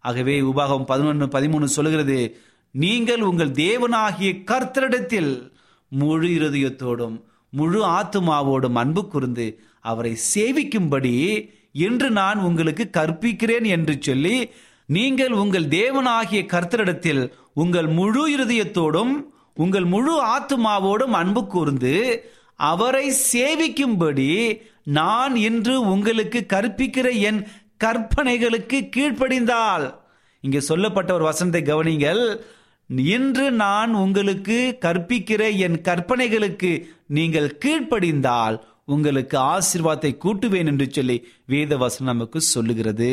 ஆகவே 0.00 0.40
உபாகம் 0.40 0.84
பதினொன்று 0.84 1.26
பதிமூணு 1.26 1.64
சொல்லுகிறது 1.64 2.18
நீங்கள் 2.70 3.20
உங்கள் 3.20 3.50
தேவனாகிய 3.50 4.44
கர்த்தரிடத்தில் 4.44 5.50
முழு 5.88 6.28
இருதயத்தோடும் 6.28 7.16
முழு 7.52 7.84
ஆத்துமாவோடும் 7.84 8.74
அன்பு 8.74 9.08
கூர்ந்து 9.08 9.46
அவரை 9.80 10.16
சேவிக்கும்படி 10.34 11.14
என்று 11.72 12.10
நான் 12.10 12.38
உங்களுக்கு 12.38 12.90
கற்பிக்கிறேன் 12.90 13.66
என்று 13.66 13.98
சொல்லி 14.00 14.36
நீங்கள் 14.86 15.32
உங்கள் 15.32 15.66
தேவனாகிய 15.68 16.46
கர்த்தரிடத்தில் 16.46 17.22
உங்கள் 17.54 17.86
முழு 17.86 18.36
இருதயத்தோடும் 18.36 19.14
உங்கள் 19.56 19.86
முழு 19.94 20.14
ஆத்துமாவோடும் 20.34 21.14
அன்பு 21.20 21.42
கூர்ந்து 21.46 21.94
அவரை 22.70 23.06
சேவிக்கும்படி 23.32 24.30
நான் 24.98 25.34
இன்று 25.36 25.74
உங்களுக்கு 25.92 26.40
கற்பிக்கிற 26.52 27.08
என் 27.28 27.40
கற்பனைகளுக்கு 27.84 28.78
கீழ்ப்படிந்தால். 28.94 29.86
இங்கே 30.44 30.60
சொல்லப்பட்ட 30.60 31.10
ஒரு 31.14 31.24
வசனத்தை 31.24 31.62
கவனிங்கள். 31.62 32.22
இன்று 33.16 33.46
நான் 33.62 33.92
உங்களுக்கு 33.94 34.78
கற்பிக்கிற 34.84 35.42
என் 35.66 35.78
கற்பனைகளுக்கு 35.88 36.70
நீங்கள் 37.16 37.48
கீழ்ப்படிந்தால் 37.64 38.56
உங்களுக்கு 38.84 39.36
ஆசீர்வாதத்தை 39.38 40.12
கூட்டுவேன் 40.24 40.70
என்று 40.72 40.86
சொல்லி 40.90 41.16
வேத 41.46 41.76
வசனம் 41.76 42.12
நமக்கு 42.12 42.40
சொல்லுகிறது. 42.40 43.12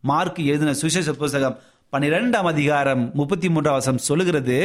மார்க் 0.00 0.40
எழுதின 0.50 0.74
சுசேஷ 0.74 1.12
புஸ்தகம் 1.12 1.58
பன்னிரெண்டாம் 1.92 2.48
அதிகாரம் 2.54 3.04
முப்பத்தி 3.14 3.48
மூன்றாம் 3.48 3.78
வசனம் 3.80 4.06
சொல்லுகிறது. 4.08 4.58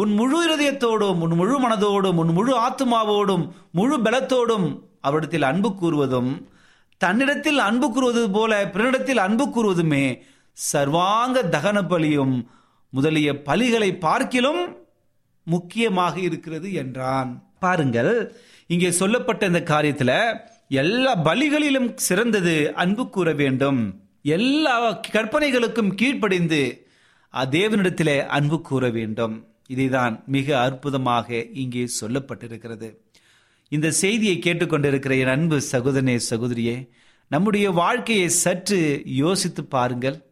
உன் 0.00 0.12
முழு 0.18 0.38
இருதயத்தோடும் 0.46 1.18
உன் 1.24 1.34
முழு 1.40 1.56
மனதோடும் 1.64 2.18
உன் 2.22 2.32
முழு 2.36 2.52
ஆத்மாவோடும் 2.66 3.44
முழு 3.78 3.96
பலத்தோடும் 4.06 4.66
அவரிடத்தில் 5.06 5.46
அன்பு 5.50 5.70
கூறுவதும் 5.80 6.30
தன்னிடத்தில் 7.00 7.60
அன்பு 7.68 7.86
கூறுவது 7.92 8.22
போல 8.30 8.52
பிறனிடத்தில் 8.74 9.20
அன்பு 9.26 9.44
கூறுவதுமே 9.46 10.04
சர்வாங்க 10.56 11.38
தகன 11.54 11.78
பலியும். 11.92 12.34
முதலிய 12.92 13.30
பலிகளை 13.48 13.90
பார்க்கிலும் 13.98 14.60
முக்கியமாக 15.46 16.14
இருக்கிறது 16.20 16.68
என்றான். 16.82 17.30
பாருங்கள் 17.58 18.12
இங்கே 18.66 18.90
சொல்லப்பட்ட 19.00 19.46
இந்த 19.46 19.62
காரியத்தில் 19.72 20.16
எல்லா 20.82 21.12
பலிகளிலும் 21.28 21.88
சிறந்தது 22.06 22.54
அன்பு 22.82 23.04
கூற 23.16 23.28
வேண்டும். 23.42 23.80
எல்லா 24.36 24.76
கற்பனைகளுக்கும் 25.14 25.90
கீழ்ப்படிந்து 25.94 26.62
தேவனிடத்திலே 27.56 28.16
அன்பு 28.36 28.58
கூற 28.68 28.84
வேண்டும். 28.98 29.34
இதைதான் 29.68 30.24
மிக 30.26 30.60
அற்புதமாக 30.60 31.42
இங்கே 31.52 31.88
சொல்லப்பட்டிருக்கிறது. 32.00 32.96
இந்த 33.68 33.90
செய்தியை 33.90 34.38
கேட்டுக்கொண்டிருக்கிற 34.38 35.18
என் 35.18 35.26
அன்பு 35.26 35.60
சகோதரனே 35.72 36.18
சகோதரியே 36.30 36.88
நம்முடைய 37.28 37.70
வாழ்க்கையை 37.70 38.28
சற்று 38.28 39.02
யோசித்து 39.04 39.64
பாருங்கள். 39.64 40.22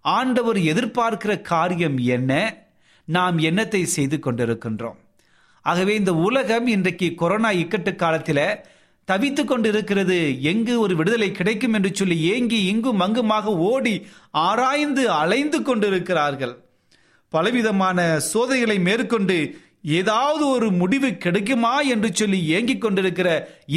ஆண்டவர் 0.00 0.56
எதிர்பார்க்கிற 0.56 1.40
காரியம் 1.40 1.98
என்ன? 1.98 2.62
நாம் 3.04 3.38
என்னத்தை 3.38 3.82
செய்து 3.82 4.16
கொண்டிருக்கின்றோம்? 4.16 4.98
ஆகவே 5.62 5.94
இந்த 5.94 6.14
உலகம் 6.14 6.66
இன்றைக்கு 6.66 7.14
கொரோனா 7.14 7.50
இக்கட்டு 7.52 7.94
காலத்தில் 7.94 8.60
தவித்து 9.04 9.44
கொண்டிருக்கிறது. 9.44 10.42
எங்கு 10.42 10.80
ஒரு 10.80 10.96
விடுதலை 10.96 11.32
கிடைக்கும் 11.32 11.72
என்று 11.72 11.90
சொல்லி 11.94 12.20
ஏங்கி 12.20 12.64
இங்கும் 12.64 13.00
அங்குமாக 13.00 13.56
ஓடி 13.56 14.06
ஆராய்ந்து 14.30 15.10
அலைந்து 15.10 15.62
கொண்டிருக்கிறார்கள். 15.62 16.54
பலவிதமான 17.34 17.98
சோதனைகளை 18.30 18.78
மேற்கொண்டு 18.88 19.36
ஏதாவது 19.98 20.44
ஒரு 20.46 20.68
முடிவு 20.80 21.08
கிடைக்குமா 21.24 21.74
என்று 21.92 22.08
சொல்லி 22.12 22.38
ஏங்கிக் 22.56 22.80
கொண்டிருக்கிற 22.80 23.28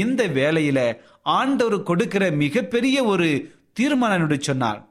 இந்த 0.04 0.22
வேலையில 0.28 0.80
ஆண்டவர் 1.22 1.88
கொடுக்கிற 1.90 2.24
மிகப்பெரிய 2.44 2.98
ஒரு 3.04 3.28
தீர்மானம் 3.74 4.22
என்று 4.22 4.38
சொன்னார். 4.42 4.82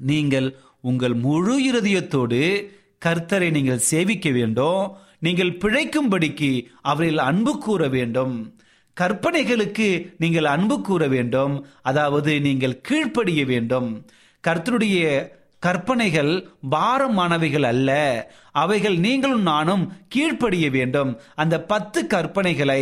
நீங்கள் 0.00 0.48
உங்கள் 0.80 1.14
முழு 1.26 1.54
இருதயத்தோடு 1.68 2.40
கர்த்தரை 3.06 3.48
நீங்கள் 3.50 3.86
சேவிக்க 3.92 4.28
வேண்டும். 4.30 4.82
நீங்கள் 5.18 5.52
பிழைக்கும்படிக்கு 5.62 6.50
அவரில் 6.82 7.22
அன்பு 7.28 7.52
கூற 7.58 7.88
வேண்டும். 7.88 8.34
கற்பனைகளுக்கு 8.96 9.88
நீங்கள் 10.18 10.48
அன்பு 10.56 10.76
கூற 10.80 11.02
வேண்டும். 11.08 11.54
அதாவது 11.82 12.32
நீங்கள் 12.40 12.80
கீழ்ப்படிய 12.80 13.40
வேண்டும். 13.44 13.88
கர்த்தருடைய 14.44 15.04
கற்பனைகள் 15.64 16.32
பாரமானவைகள் 16.70 17.66
அல்ல. 17.72 17.90
அவைகள் 18.52 18.96
நீங்களும் 18.98 19.42
நானும் 19.42 19.84
கீழ்ப்படிய 20.08 20.70
வேண்டும். 20.70 21.10
அந்த 21.34 21.62
பத்து 21.72 22.00
கற்பனைகளை 22.04 22.80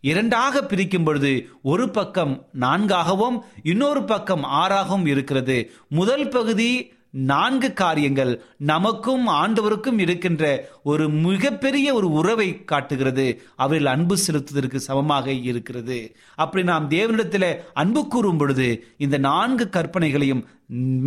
இரண்டாக 0.00 0.62
பிரிக்கும் 0.62 1.04
பொழுது 1.04 1.32
ஒரு 1.62 1.84
பக்கம் 1.90 2.34
நான்காகவும் 2.52 3.36
இன்னொரு 3.62 4.02
பக்கம் 4.04 4.44
ஆறாகவும் 4.62 5.06
இருக்கிறது. 5.06 5.56
முதல் 5.88 6.28
பகுதி 6.28 6.70
நான்கு 7.10 7.72
காரியங்கள் 7.72 8.42
நமக்கும் 8.56 9.28
ஆண்டவருக்கும் 9.28 9.98
இருக்கின்ற 9.98 10.68
ஒரு 10.82 11.08
மிகப்பெரிய 11.10 11.94
ஒரு 11.94 12.10
உறவை 12.10 12.64
காட்டுகிறது. 12.64 13.42
அவரில் 13.56 13.86
அன்பு 13.86 14.16
செலுத்துவதற்கு 14.16 14.76
சமமாக 14.76 15.32
இருக்கிறது. 15.32 16.16
அப்படி 16.34 16.64
நாம் 16.64 16.90
தேவனிடத்தில் 16.90 17.56
அன்பு 17.74 18.08
கூறும் 18.08 18.36
பொழுது 18.36 18.84
இந்த 18.98 19.18
நான்கு 19.18 19.68
கற்பனைகளையும் 19.72 20.44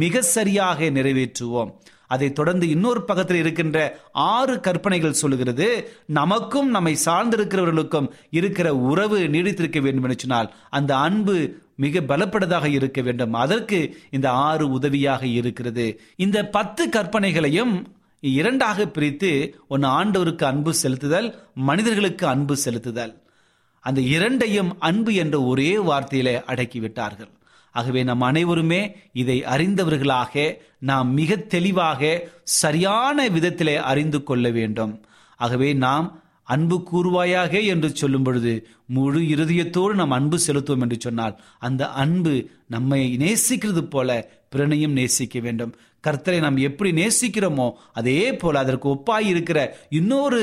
மிக 0.03 0.21
சரியாக 0.21 0.85
நிறைவேற்றுவோம். 0.85 1.71
அதை 2.07 2.33
தொடர்ந்து 2.33 2.69
இன்னொரு 2.69 3.03
பக்கத்தில் 3.03 3.37
இருக்கின்ற 3.37 3.99
ஆறு 4.11 4.59
கற்பனைகள் 4.59 5.13
சொல்லுகிறது. 5.13 5.91
நமக்கும் 6.05 6.69
நம்மை 6.69 6.97
சார்ந்திருக்கிறவர்களுக்கும் 7.05 8.09
இருக்கிற 8.29 8.75
உறவு 8.75 9.19
நீடித்திருக்க 9.19 9.81
வேண்டும் 9.81 10.03
என்று 10.03 10.19
சொன்னால் 10.19 10.53
அந்த 10.69 10.97
அன்பு 10.97 11.61
மிக 11.75 11.99
பலப்படதாக 11.99 12.65
இருக்க 12.65 13.01
வேண்டும். 13.01 13.33
அதற்கு 13.33 13.97
இந்த 14.09 14.31
ஆறு 14.31 14.69
உதவியாக 14.69 15.25
இருக்கிறது. 15.25 16.01
இந்த 16.15 16.47
பத்து 16.47 16.89
கற்பனைகளையும் 16.89 17.85
இரண்டாக 18.19 18.85
பிரித்து 18.85 19.55
ஒன்று 19.67 19.87
ஆண்டவருக்கு 19.87 20.43
அன்பு 20.43 20.73
செலுத்துதல் 20.83 21.33
மனிதர்களுக்கு 21.53 22.27
அன்பு 22.27 22.57
செலுத்துதல். 22.65 23.21
அந்த 23.79 24.01
இரண்டையும் 24.01 24.79
அன்பு 24.79 25.13
என்ற 25.13 25.41
ஒரே 25.41 25.77
வார்த்தையிலே 25.77 26.41
அடக்கிவிட்டார்கள். 26.47 27.29
ஆகவே 27.71 28.03
நம் 28.03 28.21
அனைவருமே 28.21 28.95
இதை 29.13 29.43
அறிந்தவர்களாக 29.43 30.57
நாம் 30.79 31.13
மிக 31.13 31.35
தெளிவாக 31.35 32.29
சரியான 32.43 33.29
விதத்திலே 33.29 33.75
அறிந்து 33.75 34.23
கொள்ள 34.23 34.49
வேண்டும். 34.49 35.05
ஆகவே 35.37 35.73
நாம் 35.73 36.22
அன்பு 36.43 36.77
கூறுவாயாக 36.91 37.63
என்று 37.65 37.95
சொல்லும் 37.95 38.23
பொழுது 38.23 38.67
முழு 38.85 39.21
இருதயத்தோடு 39.33 39.93
நாம் 39.93 40.11
அன்பு 40.11 40.37
செலுத்துவோம் 40.47 40.81
என்று 40.81 40.97
சொன்னால் 40.99 41.35
அந்த 41.59 41.89
அன்பு 42.03 42.49
நம்மை 42.67 43.17
நேசிக்கிறது 43.17 43.83
போல 43.89 44.09
பிறனையும் 44.49 44.91
நேசிக்க 44.91 45.39
வேண்டும். 45.39 45.73
கர்த்தரை 46.07 46.39
நாம் 46.39 46.57
எப்படி 46.57 46.91
நேசிக்கிறோமோ 46.91 47.71
அதே 47.93 48.35
போல 48.35 48.59
அதற்கு 48.59 48.87
ஒப்பாய் 48.89 49.27
இருக்கிற 49.27 49.59
இன்னொரு 49.89 50.41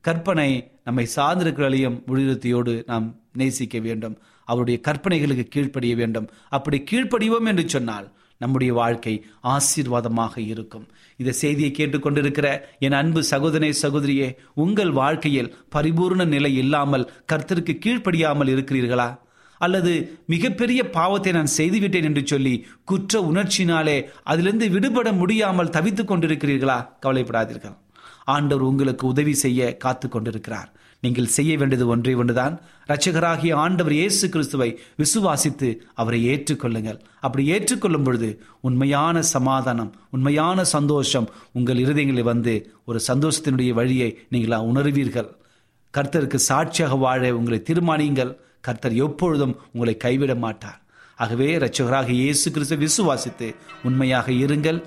கற்பனை 0.00 0.72
நம்மை 0.84 1.06
சார்ந்திருக்கிறதையும் 1.16 2.00
முழுதத்தையோடு 2.06 2.82
நாம் 2.86 3.06
நேசிக்க 3.32 3.78
வேண்டும். 3.78 4.18
அவருடைய 4.44 4.80
கற்பனைகளுக்கு 4.88 5.44
கீழ்ப்படிய 5.48 5.94
வேண்டும். 5.96 6.28
அப்படி 6.48 6.84
கீழ்ப்படிவோம் 6.90 7.46
என்று 7.46 7.68
சொன்னால் 7.68 8.14
நம்முடைய 8.38 8.72
வாழ்க்கை 8.72 9.14
ஆசீர்வாதமாக 9.42 10.34
இருக்கும். 10.38 10.86
இந்த 11.16 11.32
செய்தியை 11.32 11.70
கேட்டுக்கொண்டிருக்கிற 11.70 12.48
என் 12.78 12.92
அன்பு 12.92 13.22
சகோதரே 13.30 13.70
சகோதரியே 13.82 14.28
உங்கள் 14.54 14.92
வாழ்க்கையில் 14.92 15.52
பரிபூர்ண 15.74 16.24
நிலை 16.24 16.52
இல்லாமல் 16.56 17.08
கர்த்தருக்கு 17.32 17.74
கீழ்ப்படியாமல் 17.84 18.52
இருக்கிறீர்களா? 18.54 19.08
அல்லது 19.60 19.92
மிகப்பெரிய 20.26 20.80
பாவத்தை 20.90 21.32
நான் 21.32 21.54
செய்துவிட்டேன் 21.58 22.02
என்று 22.02 22.22
சொல்லி 22.26 22.54
குற்ற 22.84 23.20
உணர்ச்சினாலே 23.20 23.98
அதிலிருந்து 24.24 24.68
விடுபட 24.70 25.12
முடியாமல் 25.12 25.70
தவித்துக் 25.70 26.10
கொண்டிருக்கிறீர்களா? 26.10 26.78
கவலைப்படாதீர்கள். 27.02 27.76
ஆண்டவர் 28.24 28.68
உங்களுக்கு 28.70 29.06
உதவி 29.06 29.34
செய்ய 29.34 29.76
காத்து 29.76 30.08
கொண்டிருக்கிறார் 30.08 30.70
நீங்கள் 31.00 31.32
செய்ய 31.36 31.56
வேண்டியது 31.56 31.86
ஒன்றே 31.88 32.14
ஒன்றுதான். 32.14 32.54
இரட்சகராகிய 32.86 33.54
ஆண்டவர் 33.54 33.92
இயேசு 33.92 34.28
கிறிஸ்துவை 34.28 34.78
விசுவாசித்து 35.00 35.68
அவரை 35.94 36.20
ஏற்றுக்கொள்ளுங்கள். 36.32 36.98
அப்படி 37.20 37.44
ஏற்றுக்கொள்ளும் 37.54 38.02
பொழுது 38.02 38.28
உண்மையான 38.60 39.22
சமாதானம் 39.22 39.92
உண்மையான 40.10 40.64
சந்தோஷம் 40.64 41.28
உங்கள் 41.52 41.76
இருதயங்களில் 41.76 42.30
வந்து 42.32 42.54
ஒரு 42.84 43.00
சந்தோஷத்தினுடைய 43.08 43.72
வழியை 43.72 44.18
நீங்கள் 44.28 44.66
உணர்வீர்கள். 44.70 45.30
கர்த்தருக்கு 45.94 46.34
சாட்சியாக 46.34 46.96
வாழ 46.96 47.34
உங்களை 47.34 47.62
தீர்மானியுங்கள். 47.68 48.36
கர்த்தர் 48.60 48.94
எப்பொழுதும் 48.94 49.56
உங்களை 49.72 49.96
கைவிட 49.96 50.34
மாட்டார். 50.34 50.80
ஆகவே 51.16 51.46
இரட்சகராக 51.58 52.10
இயேசு 52.10 52.50
கிறிஸ்து 52.50 52.76
விசுவாசித்து 52.76 53.54
உண்மையாக 53.84 54.30
இருங்கள். 54.32 54.82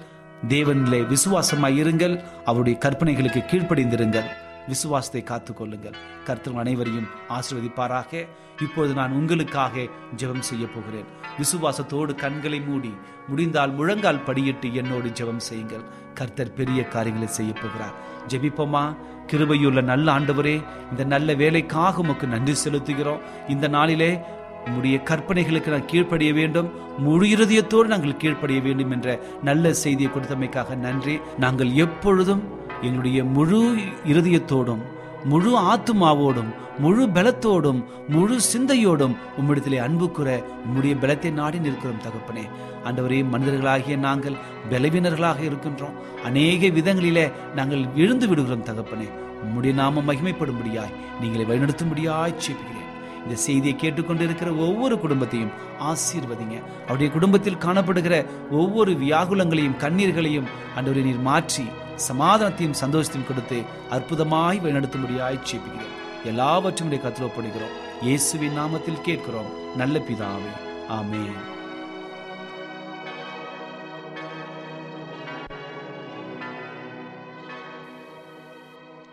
தேவனிலே 0.50 1.00
விசுவாசமாய் 1.14 1.80
இருங்கள். 1.84 2.16
அவருடைய 2.46 2.76
கற்பனைகளுக்கு 2.86 3.42
கீழ்ப்படிந்திருங்கள். 3.52 4.30
விசுவாசத்தை 4.72 5.22
காத்துக்கொள்ளுங்கள். 5.24 5.98
கர்த்தர் 6.24 6.62
அனைவரையும் 6.64 7.10
ஆசிர்வதிப்பாராக. 7.30 8.28
இப்பொழுது 8.62 8.94
நான் 8.94 9.12
உங்களுக்காக 9.12 9.86
ஜெபம் 10.22 10.48
செய்ய 10.50 10.66
போகிறேன். 10.68 11.08
விசுவாசத்தோடு 11.42 12.14
கண்களை 12.16 12.60
மூடி 12.62 12.92
முடிந்தால் 13.28 13.74
முழங்கால் 13.74 14.26
படியிட்டு 14.28 14.68
என்னோடு 14.74 15.10
ஜெபம் 15.10 15.46
செய்யுங்கள். 15.50 15.86
கர்த்தர் 16.14 16.54
பெரிய 16.54 16.80
காரியங்களை 16.88 17.30
செய்ய 17.38 17.52
போகிறார். 17.54 17.96
ஜெபிப்போமா? 18.28 18.84
கிருபையுள்ள 19.32 19.82
நல்ல 19.92 20.08
ஆண்டவரே 20.12 20.56
இந்த 20.92 21.04
நல்ல 21.04 21.34
வேலைக்காக 21.34 22.00
உமக்கு 22.00 22.28
நன்றி 22.28 22.56
செலுத்துகிறோம். 22.64 23.24
இந்த 23.48 23.68
நாளிலே 23.68 24.12
உம்முடைய 24.66 24.98
கற்பனைகளுக்கு 25.10 25.68
நான் 25.68 25.90
கீழ்ப்படிய 25.92 26.32
வேண்டும். 26.34 26.70
முழு 26.98 27.26
இருதயத்தோடு 27.36 27.88
நாங்கள் 27.94 28.18
கீழ்ப்படிய 28.18 28.60
வேண்டும் 28.62 28.92
என்ற 28.92 29.20
நல்ல 29.44 29.74
செய்தியை 29.84 30.12
கொடுத்தமைக்காக 30.12 30.78
நன்றி. 30.86 31.16
நாங்கள் 31.38 31.72
எப்பொழுதும் 31.86 32.44
என்னுடைய 32.82 33.24
முழு 33.24 33.60
இருதயத்தோடும் 34.06 34.82
முழு 35.24 35.52
ஆத்துமாவோடும் 35.60 36.52
முழு 36.80 37.06
பலத்தோடும் 37.08 37.80
முழு 38.08 38.36
சிந்தையோடும் 38.52 39.16
உம்மிடத்திலே 39.40 39.78
அன்பு 39.78 40.12
கூற 40.12 40.44
உம்முடைய 40.66 40.94
பலத்தை 41.02 41.32
நாடி 41.32 41.60
நிற்கிறோம் 41.60 42.04
தகப்பனே. 42.06 42.44
ஆண்டவரே 42.86 43.20
மனிதர்களாகிய 43.34 43.98
நாங்கள் 43.98 44.38
பலவீனர்களாக 44.70 45.40
இருக்கின்றோம். 45.40 45.98
அநேக 46.24 46.68
விதங்களிலே 46.68 47.32
நாங்கள் 47.56 47.88
விழுந்து 47.88 48.28
விடுகிறோம் 48.28 48.68
தகப்பனே. 48.70 49.08
உம்முடைய 49.44 49.74
நாம 49.74 50.04
மகிமைப்படும்படியாய் 50.08 50.96
நீங்களை 51.22 51.46
வழிநடத்தும்படியாய் 51.52 52.38
செய்கிறேன் 52.38 52.88
இந்த 53.24 53.36
செய்தியை 53.36 53.76
கேட்டுக்கொண்டிருக்கிற 53.80 54.50
ஒவ்வொரு 54.68 55.00
குடும்பத்தையும் 55.00 55.54
ஆசீர்வதிங்க. 55.80 56.58
அவருடைய 56.84 57.12
குடும்பத்தில் 57.12 57.62
காணப்படுகிற 57.66 58.26
ஒவ்வொரு 58.52 58.92
வியாகுலங்களையும் 58.92 59.80
கண்ணீர்களையும் 59.84 60.50
அன்றவரை 60.78 61.04
நீர் 61.04 61.28
மாற்றி 61.30 61.66
சமாதானத்தையும் 62.08 62.80
சந்தோஷத்தையும் 62.82 63.30
கொடுத்து 63.30 63.60
அற்புதமாய் 63.96 64.62
வழிநடத்தும்படியாய் 64.64 65.46
செய்கிறேன் 65.52 65.96
எல்லாவற்றும் 66.32 66.92
கத்திரப்படுகிறோம் 67.04 67.78
இயேசுவின் 68.02 68.58
நாமத்தில் 68.58 69.06
கேட்கிறோம். 69.08 69.52
நல்ல 69.76 70.00
பிதாவே. 70.00 70.52
ஆமே 70.98 71.24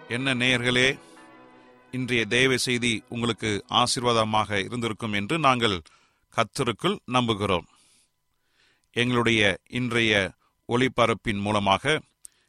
என்ன 0.09 0.35
நேயர்களே 0.35 0.88
இன்றைய 1.90 2.25
தேவ 2.27 2.57
செய்தி 2.57 3.03
உங்களுக்கு 3.09 3.64
ஆசீர்வாதமாக 3.70 4.59
இருந்திருக்கும் 4.64 5.12
என்று 5.12 5.38
நாங்கள் 5.38 5.83
கத்தருக்குள் 6.37 6.96
நம்புகிறோம். 7.12 7.66
எங்களுடைய 8.92 9.59
இன்றைய 9.79 10.12
ஒளிபரப்பின் 10.68 11.40
மூலமாக 11.40 12.01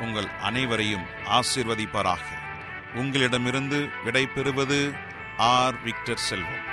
உங்கள் 0.00 0.26
அனைவரையும் 0.42 1.04
ஆசிர்வதிப்பாராக. 1.24 2.20
உங்களிடமிருந்து 2.94 3.88
விடை 4.04 4.26
பெறுவது 4.26 4.92
ஆர். 5.36 5.82
விக்டர் 5.82 6.18
செல்வம். 6.18 6.65